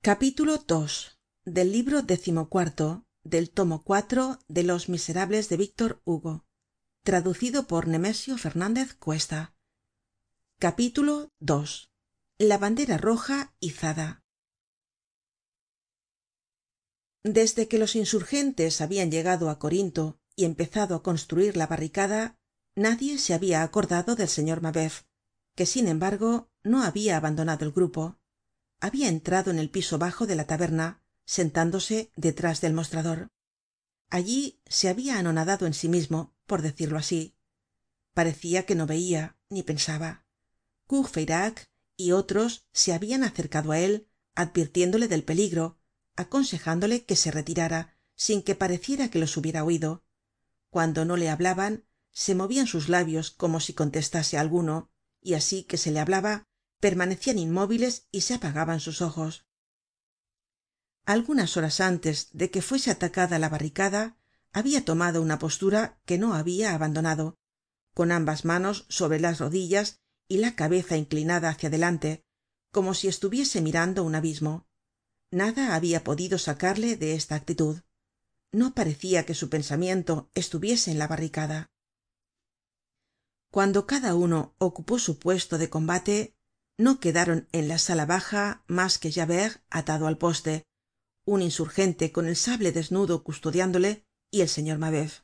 capítulo 0.00 0.64
ii 0.70 0.86
del 1.44 1.72
libro 1.72 2.02
décimocuarto 2.02 3.04
del 3.24 3.50
tomo 3.50 3.82
cuatro 3.82 4.38
de 4.46 4.62
los 4.62 4.88
miserables 4.88 5.48
de 5.48 5.56
víctor 5.56 6.00
hugo. 6.04 6.46
Traducido 7.02 7.66
por 7.66 7.88
nemesio 7.88 8.38
fernandez 8.38 8.94
cuesta. 8.94 9.56
Capítulo 10.58 11.32
ii 11.40 11.88
la 12.38 12.58
bandera 12.58 12.96
roja 12.96 13.56
izada. 13.58 14.22
Desde 17.24 17.66
que 17.66 17.78
los 17.78 17.96
insurgentes 17.96 18.80
habian 18.80 19.10
llegado 19.10 19.50
á 19.50 19.58
corinto 19.58 20.20
y 20.36 20.44
empezado 20.44 20.94
á 20.94 21.02
construir 21.02 21.56
la 21.56 21.66
barricada 21.66 22.38
nadie 22.76 23.18
se 23.18 23.34
habia 23.34 23.64
acordado 23.64 24.14
del 24.14 24.28
señor 24.28 24.62
mabeuf 24.62 25.02
que 25.56 25.66
sin 25.66 25.88
embargo 25.88 26.48
no 26.62 26.84
habia 26.84 27.16
abandonado 27.16 27.64
el 27.64 27.72
grupo 27.72 28.20
habia 28.80 29.08
entrado 29.08 29.50
en 29.50 29.58
el 29.58 29.70
piso 29.70 29.98
bajo 29.98 30.26
de 30.26 30.36
la 30.36 30.46
taberna 30.46 31.02
sentándose 31.24 32.10
detrás 32.16 32.60
del 32.60 32.74
mostrador. 32.74 33.28
Allí 34.10 34.60
se 34.66 34.88
habia 34.88 35.18
anonadado 35.18 35.66
en 35.66 35.74
sí 35.74 35.88
mismo 35.88 36.34
por 36.46 36.62
decirlo 36.62 36.98
así. 36.98 37.36
Parecia 38.14 38.64
que 38.64 38.74
no 38.74 38.86
veia 38.86 39.36
ni 39.50 39.62
pensaba. 39.62 40.24
Courfeyrac 40.86 41.70
y 41.96 42.12
otros 42.12 42.64
se 42.72 42.94
habian 42.94 43.24
acercado 43.24 43.72
á 43.72 43.78
él 43.78 44.08
advirtiéndole 44.34 45.08
del 45.08 45.24
peligro 45.24 45.78
aconsejándole 46.16 47.04
que 47.04 47.16
se 47.16 47.30
retirara 47.30 47.96
sin 48.14 48.42
que 48.42 48.54
pareciera 48.54 49.10
que 49.10 49.18
los 49.18 49.36
hubiera 49.36 49.64
oido 49.64 50.04
cuando 50.70 51.04
no 51.04 51.16
le 51.16 51.28
hablaban 51.28 51.84
se 52.10 52.34
movian 52.34 52.66
sus 52.66 52.88
labios 52.88 53.30
como 53.30 53.60
si 53.60 53.74
contestase 53.74 54.38
á 54.38 54.40
alguno 54.40 54.90
y 55.20 55.34
así 55.34 55.64
que 55.64 55.76
se 55.76 55.90
le 55.90 56.00
hablaba 56.00 56.47
permanecian 56.80 57.38
inmóviles 57.38 58.08
y 58.10 58.22
se 58.22 58.34
apagaban 58.34 58.80
sus 58.80 59.02
ojos. 59.02 59.46
Algunas 61.04 61.56
horas 61.56 61.80
antes 61.80 62.28
de 62.32 62.50
que 62.50 62.62
fuese 62.62 62.90
atacada 62.90 63.38
la 63.38 63.48
barricada 63.48 64.18
habia 64.52 64.84
tomado 64.84 65.22
una 65.22 65.38
postura 65.38 66.00
que 66.04 66.18
no 66.18 66.34
habia 66.34 66.74
abandonado 66.74 67.38
con 67.94 68.12
ambas 68.12 68.44
manos 68.44 68.86
sobre 68.88 69.18
las 69.18 69.40
rodillas 69.40 70.00
y 70.28 70.38
la 70.38 70.54
cabeza 70.54 70.96
inclinada 70.96 71.48
hácia 71.48 71.68
adelante 71.68 72.24
como 72.70 72.94
si 72.94 73.08
estuviese 73.08 73.60
mirando 73.60 74.04
un 74.04 74.14
abismo. 74.14 74.68
Nada 75.30 75.74
habia 75.74 76.04
podido 76.04 76.38
sacarle 76.38 76.96
de 76.96 77.14
esta 77.14 77.34
actitud. 77.34 77.80
No 78.52 78.74
parecia 78.74 79.26
que 79.26 79.34
su 79.34 79.50
pensamiento 79.50 80.30
estuviese 80.34 80.90
en 80.90 80.98
la 80.98 81.08
barricada. 81.08 81.72
Cuando 83.50 83.86
cada 83.86 84.14
uno 84.14 84.54
ocupó 84.58 84.98
su 84.98 85.18
puesto 85.18 85.58
de 85.58 85.70
combate 85.70 86.36
no 86.78 87.00
quedaron 87.00 87.48
en 87.52 87.68
la 87.68 87.78
sala 87.78 88.06
baja 88.06 88.62
mas 88.68 88.98
que 88.98 89.12
javert 89.12 89.60
atado 89.68 90.06
al 90.06 90.16
poste 90.16 90.64
un 91.24 91.42
insurgente 91.42 92.10
con 92.12 92.26
el 92.26 92.36
sable 92.36 92.72
desnudo 92.72 93.22
custodiándole 93.22 94.06
y 94.30 94.40
el 94.40 94.48
señor 94.48 94.78
mabeuf. 94.78 95.20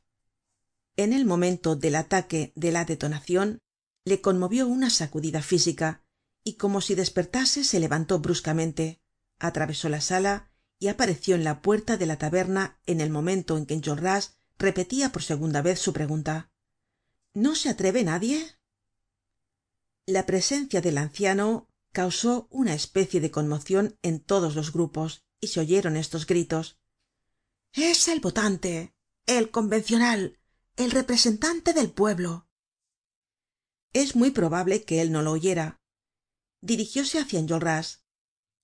En 0.97 1.13
el 1.13 1.25
momento 1.25 1.77
del 1.77 1.95
ataque 1.95 2.53
de 2.57 2.73
la 2.73 2.85
detonacion 2.85 3.61
le 4.05 4.21
conmovió 4.21 4.67
una 4.69 4.91
sacudida 4.91 5.41
física 5.41 6.05
y 6.43 6.55
como 6.55 6.83
si 6.83 6.95
despertase 6.95 7.65
se 7.65 7.81
levantó 7.81 8.19
bruscamente 8.19 9.01
atravesó 9.39 9.89
la 9.89 10.01
sala 10.01 10.51
y 10.79 10.89
apareció 10.89 11.37
en 11.37 11.45
la 11.45 11.63
puerta 11.63 11.97
de 11.97 12.07
la 12.07 12.19
taberna 12.19 12.79
en 12.85 13.01
el 13.01 13.11
momento 13.11 13.57
en 13.57 13.65
que 13.65 13.75
enjolras 13.75 14.37
repetia 14.59 15.11
por 15.11 15.23
segunda 15.23 15.63
vez 15.63 15.79
su 15.79 15.93
pregunta. 15.93 16.51
No 17.33 17.55
se 17.55 17.71
atreve 17.71 18.05
nadie 18.05 18.57
la 20.15 20.27
presencia 20.27 20.81
del 20.81 20.99
anciano 20.99 21.69
causó 21.93 22.47
una 22.51 22.73
especie 22.73 23.21
de 23.21 23.33
conmocion 23.33 23.99
en 24.03 24.21
todos 24.21 24.55
los 24.55 24.73
grupos 24.73 25.25
y 25.41 25.49
se 25.49 25.59
oyeron 25.59 25.97
estos 25.97 26.25
gritos. 26.27 26.79
Es 27.73 28.07
el 28.07 28.21
votante 28.21 28.95
el 29.27 29.51
convencional 29.51 30.39
el 30.77 30.93
representante 30.93 31.73
del 31.73 31.91
pueblo 31.91 32.47
es 33.93 34.15
muy 34.15 34.31
probable 34.31 34.85
que 34.85 35.01
él 35.01 35.11
no 35.11 35.23
lo 35.23 35.33
oyera. 35.33 35.81
Dirigióse 36.61 37.19
hácia 37.19 37.41
enjolras. 37.41 38.05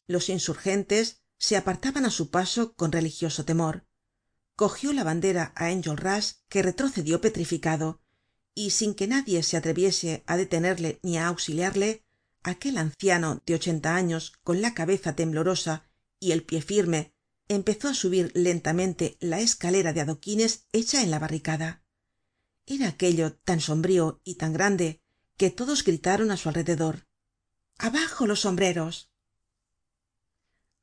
Los 0.06 0.28
insurgentes 0.28 1.22
se 1.36 1.56
apartaban 1.56 2.04
á 2.04 2.10
su 2.10 2.30
paso 2.30 2.74
con 2.74 2.92
religioso 2.92 3.44
temor. 3.44 3.86
Cogió 4.56 4.92
la 4.92 5.04
bandera 5.04 5.52
á 5.56 5.70
enjolras 5.70 6.44
que 6.48 6.62
retrocedió 6.62 7.20
petrificado 7.20 8.02
y 8.54 8.70
sin 8.70 8.94
que 8.94 9.06
nadie 9.06 9.42
se 9.42 9.56
atreviese 9.56 10.22
á 10.26 10.36
detenerle 10.36 10.98
ni 11.02 11.18
á 11.18 11.26
auxiliarle 11.28 12.04
aquel 12.42 12.78
anciano 12.78 13.42
de 13.46 13.54
ochenta 13.54 13.94
años 13.94 14.32
con 14.42 14.60
la 14.62 14.74
cabeza 14.74 15.14
temblorosa 15.14 15.88
y 16.18 16.32
el 16.32 16.42
pie 16.42 16.62
firme 16.62 17.14
empezó 17.48 17.88
á 17.88 17.94
subir 17.94 18.32
lentamente 18.34 19.16
la 19.20 19.40
escalera 19.40 19.92
de 19.92 20.00
adoquines 20.02 20.66
hecha 20.72 21.02
en 21.02 21.10
la 21.10 21.18
barricada. 21.18 21.82
Era 22.66 22.88
aquello 22.88 23.34
tan 23.34 23.60
sombrío 23.60 24.20
y 24.24 24.34
tan 24.36 24.52
grande 24.52 25.00
que 25.36 25.50
todos 25.50 25.84
gritaron 25.84 26.30
á 26.30 26.36
su 26.36 26.48
alrededor 26.48 27.06
abajo 27.78 28.26
los 28.26 28.40
sombreros 28.40 29.10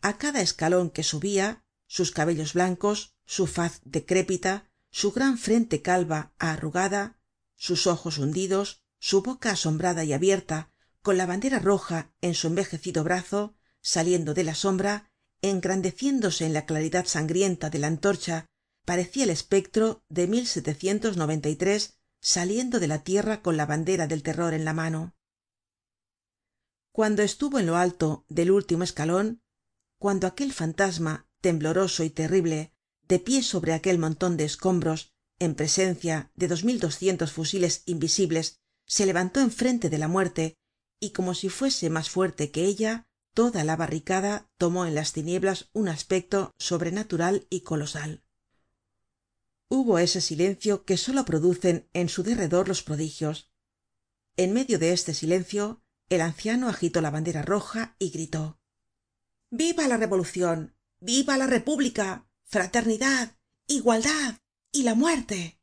a 0.02 0.18
cada 0.18 0.42
escalon 0.42 0.90
que 0.90 1.04
subia 1.04 1.64
sus 1.86 2.10
cabellos 2.12 2.54
blancos 2.54 3.16
su 3.26 3.46
faz 3.46 3.82
decrépita 3.84 4.72
su 4.90 5.12
gran 5.12 5.38
frente 5.38 5.84
calva 5.84 6.34
arrugada 6.40 7.17
sus 7.58 7.88
ojos 7.88 8.18
hundidos 8.18 8.82
su 9.00 9.22
boca 9.22 9.52
asombrada 9.52 10.06
y 10.06 10.14
abierta 10.14 10.72
con 11.02 11.18
la 11.18 11.26
bandera 11.26 11.60
roja 11.60 12.14
en 12.22 12.34
su 12.34 12.48
envejecido 12.48 13.04
brazo 13.04 13.56
saliendo 13.82 14.34
de 14.34 14.44
la 14.46 14.56
sombra 14.56 15.12
engrandeciéndose 15.42 16.46
en 16.46 16.54
la 16.54 16.66
claridad 16.66 17.06
sangrienta 17.06 17.70
de 17.70 17.80
la 17.80 17.88
antorcha 17.88 18.46
parecia 18.86 19.24
el 19.24 19.30
espectro 19.30 20.04
de 20.08 20.28
saliendo 22.20 22.80
de 22.80 22.88
la 22.88 23.04
tierra 23.04 23.42
con 23.42 23.58
la 23.58 23.66
bandera 23.66 24.08
del 24.08 24.24
terror 24.24 24.54
en 24.54 24.66
la 24.66 24.74
mano. 24.74 25.16
Cuando 26.92 27.22
estuvo 27.22 27.60
en 27.60 27.68
lo 27.68 27.78
alto 27.78 28.26
del 28.28 28.52
último 28.52 28.84
escalon 28.84 29.42
cuando 30.00 30.28
aquel 30.28 30.54
fantasma 30.54 31.28
tembloroso 31.42 32.04
y 32.04 32.10
terrible 32.10 32.74
de 33.08 33.20
pie 33.20 33.44
sobre 33.44 33.74
aquel 33.74 34.00
monton 34.00 34.38
de 34.38 34.46
escombros 34.46 35.14
en 35.40 35.56
presencia 35.56 36.32
de 36.36 36.48
dos 36.48 36.64
mil 36.64 36.80
doscientos 36.80 37.32
fusiles 37.32 37.84
invisibles 37.86 38.60
se 38.86 39.06
levantó 39.06 39.40
en 39.40 39.52
frente 39.52 39.90
de 39.90 39.98
la 39.98 40.08
muerte 40.08 40.58
y 41.00 41.12
como 41.12 41.34
si 41.34 41.50
fuese 41.50 41.90
mas 41.90 42.10
fuerte 42.10 42.52
que 42.52 42.66
ella 42.66 43.08
toda 43.34 43.64
la 43.64 43.76
barricada 43.76 44.50
tomó 44.58 44.86
en 44.86 44.96
las 44.96 45.14
tinieblas 45.14 45.70
un 45.74 45.90
aspecto 45.90 46.56
sobrenatural 46.58 47.46
y 47.50 47.62
colosal. 47.62 48.24
Hubo 49.70 50.00
ese 50.00 50.22
silencio 50.22 50.86
que 50.86 50.98
solo 50.98 51.26
producen 51.26 51.88
en 51.94 52.10
su 52.10 52.24
derredor 52.24 52.68
los 52.68 52.82
prodigios. 52.84 53.52
En 54.38 54.54
medio 54.54 54.80
de 54.80 54.94
este 54.94 55.14
silencio 55.14 55.84
el 56.10 56.22
anciano 56.22 56.70
agitó 56.70 57.02
la 57.02 57.12
bandera 57.12 57.42
roja 57.42 57.96
y 58.00 58.10
gritó 58.10 58.60
viva 59.50 59.88
la 59.88 59.98
revolucion 59.98 60.76
viva 61.00 61.38
la 61.38 61.48
república 61.48 62.28
fraternidad 62.44 63.38
igualdad 63.68 64.40
y 64.72 64.84
la 64.84 64.96
muerte. 64.96 65.60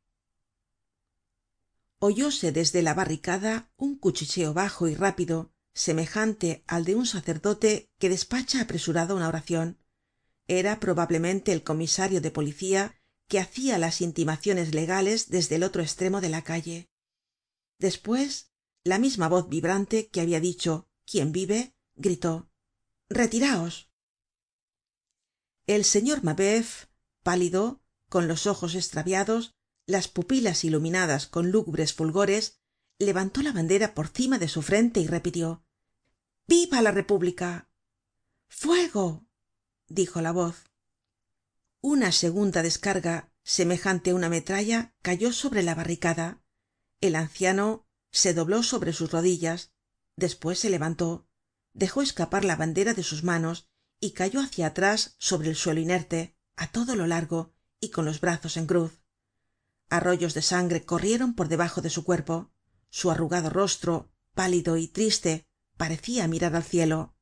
Oyóse 1.99 2.53
desde 2.53 2.83
la 2.83 2.95
barricada 2.95 3.73
un 3.77 3.97
cuchicheo 3.99 4.53
bajo 4.53 4.89
y 4.89 4.95
rápido 4.95 5.53
semejante 5.73 6.63
al 6.67 6.85
de 6.85 6.95
un 6.95 7.07
sacerdote 7.07 7.91
que 7.99 8.09
despacha 8.09 8.61
apresurado 8.61 9.17
una 9.17 9.29
oracion 9.29 9.79
era 10.47 10.79
probablemente 10.79 11.53
el 11.53 11.63
comisario 11.63 12.21
de 12.21 12.31
policía 12.31 13.01
que 13.29 13.41
hacia 13.41 13.79
las 13.79 14.01
intimaciones 14.01 14.75
legales 14.75 15.31
desde 15.31 15.57
el 15.57 15.63
otro 15.63 15.83
estremo 15.83 16.21
de 16.21 16.29
la 16.29 16.43
calle. 16.43 16.91
Despues 17.79 18.53
la 18.85 18.99
misma 18.99 19.29
voz 19.29 19.49
vibrante 19.49 20.09
que 20.09 20.21
habia 20.21 20.41
dicho 20.41 20.89
quién 21.07 21.33
vive 21.33 21.75
gritó 21.97 22.51
retiraos 23.09 23.91
el 25.67 25.85
señor 25.85 26.23
mabeuf 26.25 26.87
pálido 27.23 27.84
con 28.15 28.29
los 28.29 28.47
ojos 28.47 28.77
estraviados 28.77 29.57
las 29.89 30.07
pupilas 30.07 30.63
iluminadas 30.63 31.27
con 31.27 31.51
lúgubres 31.51 31.95
fulgores 31.95 32.61
levantó 33.01 33.43
la 33.43 33.51
bandera 33.51 33.93
por 33.93 34.07
cima 34.07 34.39
de 34.39 34.47
su 34.47 34.63
frente 34.63 35.01
y 35.01 35.09
repitió 35.09 35.65
viva 36.47 36.81
la 36.81 36.93
república 36.93 37.69
fuego 38.47 39.27
dijo 39.89 40.21
la 40.21 40.31
voz. 40.31 40.71
Una 41.81 42.13
segunda 42.13 42.63
descarga 42.63 43.33
semejante 43.43 44.13
á 44.13 44.15
una 44.15 44.29
metralla 44.29 44.95
cayó 45.03 45.33
sobre 45.33 45.65
la 45.65 45.75
barricada. 45.75 46.41
El 47.01 47.17
anciano 47.17 47.89
se 48.13 48.33
dobló 48.33 48.63
sobre 48.63 48.93
sus 48.93 49.11
rodillas 49.11 49.73
despues 50.15 50.61
se 50.61 50.71
levantó 50.71 51.27
dejó 51.73 52.01
escapar 52.01 52.45
la 52.45 52.55
bandera 52.55 52.95
de 52.95 53.03
sus 53.03 53.25
manos 53.25 53.67
y 53.99 54.13
cayó 54.13 54.39
hácia 54.39 54.69
atrás 54.69 55.17
sobre 55.19 55.49
el 55.49 55.57
suelo 55.57 55.81
inerte 55.81 56.39
á 56.55 56.71
todo 56.71 56.95
lo 56.95 57.09
largo 57.09 57.54
y 57.85 57.91
con 57.91 58.05
los 58.05 58.21
brazos 58.21 58.57
en 58.57 58.67
cruz. 58.67 59.01
Arroyos 59.89 60.35
de 60.35 60.43
sangre 60.43 60.85
corrieron 60.85 61.35
por 61.35 61.49
debajo 61.49 61.81
de 61.81 61.91
su 61.91 62.05
cuerpo. 62.05 62.51
Su 62.91 63.11
arrugado 63.11 63.51
rostro 63.51 64.11
pálido 64.35 64.77
y 64.77 64.89
triste 64.89 65.47
parecia 65.77 66.27
mirar 66.29 66.57
al 66.57 66.65
cielo. 66.65 67.15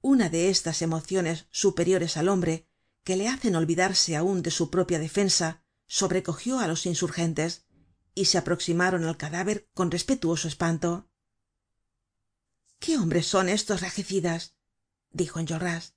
Una 0.00 0.28
de 0.28 0.48
estas 0.48 0.80
emociones 0.82 1.46
superiores 1.50 2.16
al 2.16 2.28
hombre 2.28 2.68
que 3.04 3.16
le 3.16 3.28
hacen 3.28 3.56
olvidarse 3.56 4.16
aun 4.16 4.42
de 4.42 4.50
su 4.50 4.70
propia 4.70 4.98
defensa 4.98 5.64
sobrecogió 5.86 6.60
á 6.60 6.68
los 6.68 6.86
insurgentes 6.86 7.66
y 8.14 8.26
se 8.26 8.38
aproximaron 8.38 9.04
al 9.04 9.16
cadáver 9.16 9.68
con 9.74 9.90
respetuoso 9.90 10.48
espanto. 10.48 11.10
Qué 12.78 12.96
hombres 12.96 13.26
son 13.26 13.48
estos 13.48 13.80
regicidas 13.80 14.54
dijo 15.10 15.40
enjolras 15.40 15.94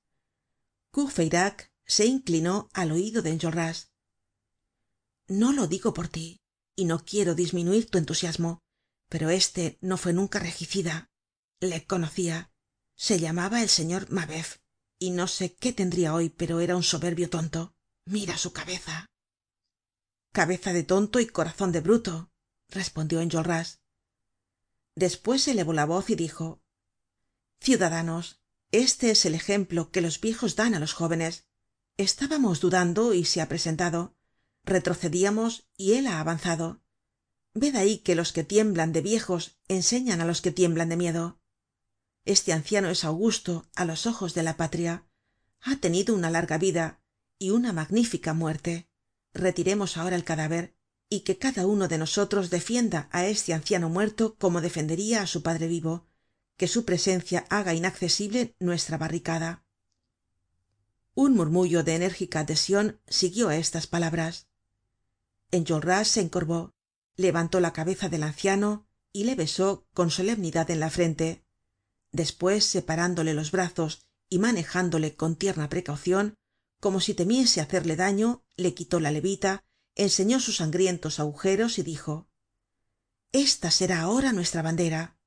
se 1.91 2.05
inclinó 2.05 2.69
al 2.71 2.93
oido 2.93 3.21
de 3.21 3.31
enjolras. 3.31 3.91
No 5.27 5.51
lo 5.51 5.67
digo 5.67 5.93
por 5.93 6.07
tí 6.07 6.39
y 6.73 6.85
no 6.85 7.03
quiero 7.03 7.35
disminuir 7.35 7.89
tu 7.89 7.97
entusiasmo 7.97 8.63
pero 9.09 9.29
este 9.29 9.77
no 9.81 9.97
fue 9.97 10.13
nunca 10.13 10.39
regicida. 10.39 11.11
Le 11.59 11.85
conocia 11.85 12.49
se 12.95 13.19
llamaba 13.19 13.61
el 13.61 13.67
señor 13.67 14.09
mabeuf 14.09 14.59
y 14.99 15.11
no 15.11 15.27
sé 15.27 15.53
qué 15.53 15.73
tendria 15.73 16.13
hoy 16.13 16.29
pero 16.29 16.61
era 16.61 16.77
un 16.77 16.83
soberbio 16.83 17.29
tonto. 17.29 17.75
Mira 18.05 18.37
su 18.37 18.53
cabeza. 18.53 19.07
Cabeza 20.31 20.71
de 20.71 20.83
tonto 20.83 21.19
y 21.19 21.27
corazon 21.27 21.73
de 21.73 21.81
bruto 21.81 22.31
respondió 22.69 23.19
enjolras. 23.19 23.81
Despues 24.95 25.45
elevó 25.49 25.73
la 25.73 25.85
voz 25.85 26.09
y 26.09 26.15
dijo 26.15 26.61
ciudadanos 27.59 28.39
este 28.71 29.11
es 29.11 29.25
el 29.25 29.35
ejemplo 29.35 29.91
que 29.91 29.99
los 29.99 30.21
viejos 30.21 30.55
dan 30.55 30.73
á 30.73 30.79
los 30.79 30.93
jóvenes 30.93 31.50
estábamos 31.97 32.59
dudando 32.59 33.13
y 33.13 33.25
se 33.25 33.41
ha 33.41 33.49
presentado. 33.49 34.15
Retrocedíamos 34.63 35.67
y 35.77 35.93
él 35.93 36.07
ha 36.07 36.19
avanzado. 36.19 36.81
Ved 37.53 37.75
ahí 37.75 37.99
que 37.99 38.15
los 38.15 38.31
que 38.31 38.43
tiemblan 38.43 38.93
de 38.93 39.01
viejos 39.01 39.59
enseñan 39.67 40.21
á 40.21 40.25
los 40.25 40.41
que 40.41 40.51
tiemblan 40.51 40.89
de 40.89 40.97
miedo. 40.97 41.39
Este 42.23 42.53
anciano 42.53 42.89
es 42.89 43.03
augusto 43.03 43.69
á 43.75 43.85
los 43.85 44.05
ojos 44.05 44.33
de 44.33 44.43
la 44.43 44.55
patria. 44.55 45.07
Ha 45.59 45.77
tenido 45.77 46.15
una 46.15 46.29
larga 46.29 46.57
vida 46.57 47.01
y 47.37 47.49
una 47.49 47.73
magnífica 47.73 48.33
muerte. 48.33 48.89
Retiremos 49.33 49.97
ahora 49.97 50.15
el 50.15 50.23
cadáver 50.23 50.75
y 51.09 51.21
que 51.21 51.37
cada 51.37 51.65
uno 51.65 51.87
de 51.87 51.97
nosotros 51.97 52.49
defienda 52.49 53.09
á 53.11 53.25
este 53.25 53.53
anciano 53.53 53.89
muerto 53.89 54.35
como 54.37 54.61
defenderia 54.61 55.23
á 55.23 55.27
su 55.27 55.43
padre 55.43 55.67
vivo. 55.67 56.07
Que 56.55 56.67
su 56.67 56.85
presencia 56.85 57.45
haga 57.49 57.73
inaccesible 57.73 58.55
nuestra 58.59 58.97
barricada 58.97 59.65
un 61.13 61.35
murmullo 61.35 61.83
de 61.83 61.95
enérgica 61.95 62.39
adhesion 62.39 62.99
siguió 63.07 63.49
á 63.49 63.57
estas 63.57 63.87
palabras. 63.87 64.47
Enjolras 65.51 66.07
se 66.07 66.21
encorvó 66.21 66.73
levantó 67.15 67.59
la 67.59 67.73
cabeza 67.73 68.09
del 68.09 68.23
anciano 68.23 68.87
y 69.13 69.25
le 69.25 69.35
besó 69.35 69.85
con 69.93 70.09
solemnidad 70.09 70.71
en 70.71 70.79
la 70.79 70.89
frente. 70.89 71.43
Despues 72.11 72.65
separándole 72.65 73.33
los 73.33 73.51
brazos 73.51 74.05
y 74.29 74.39
manejándole 74.39 75.15
con 75.15 75.35
tierna 75.35 75.69
precaucion 75.69 76.35
como 76.79 76.99
si 76.99 77.13
temiese 77.13 77.61
hacerle 77.61 77.95
daño 77.95 78.43
le 78.55 78.73
quitó 78.73 78.99
la 78.99 79.11
levita 79.11 79.63
enseñó 79.95 80.39
sus 80.39 80.57
sangrientos 80.57 81.19
agujeros 81.19 81.77
y 81.77 81.83
dijo 81.83 82.27
esta 83.31 83.71
será 83.71 84.01
ahora 84.01 84.33
nuestra 84.33 84.61
bandera 84.61 85.17